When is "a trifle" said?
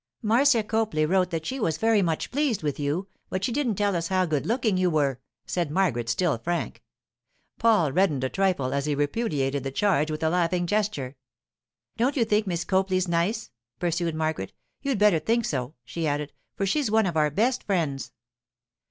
8.23-8.73